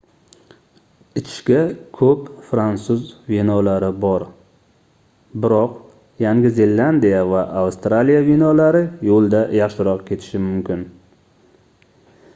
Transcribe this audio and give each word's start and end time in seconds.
ichishga 1.19 1.57
koʻp 1.97 2.21
fransuz 2.47 3.01
vinolari 3.33 3.89
bor 4.05 4.25
biroq 5.45 5.75
yangi 6.25 6.51
zelandiya 6.59 7.19
va 7.33 7.43
avstraliya 7.63 8.23
vinolari 8.31 8.81
yoʻlda 9.11 9.43
yaxshiroq 9.59 10.01
ketishi 10.09 10.41
mumkin 10.47 10.83